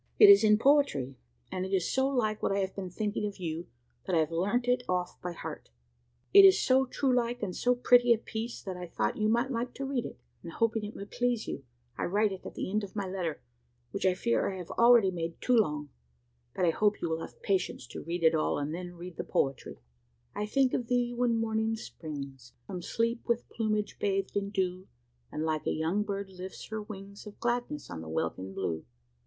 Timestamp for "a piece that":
8.11-8.75